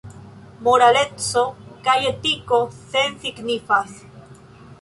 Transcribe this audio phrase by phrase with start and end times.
[0.67, 1.43] Moraleco
[1.89, 2.61] kaj etiko
[2.95, 3.95] sensignifas.